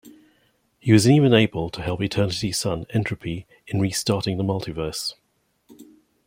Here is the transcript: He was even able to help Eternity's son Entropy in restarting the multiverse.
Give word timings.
He 0.79 0.91
was 0.91 1.07
even 1.07 1.31
able 1.31 1.69
to 1.69 1.79
help 1.79 2.01
Eternity's 2.01 2.57
son 2.57 2.87
Entropy 2.89 3.45
in 3.67 3.79
restarting 3.79 4.37
the 4.37 4.43
multiverse. 4.43 5.13